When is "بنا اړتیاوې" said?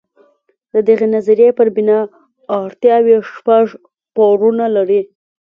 1.75-3.15